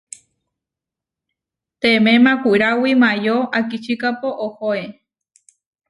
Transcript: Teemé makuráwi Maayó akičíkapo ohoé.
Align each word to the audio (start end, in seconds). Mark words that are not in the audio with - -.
Teemé 1.79 2.13
makuráwi 2.25 2.91
Maayó 3.01 3.37
akičíkapo 3.59 4.29
ohoé. 4.45 4.83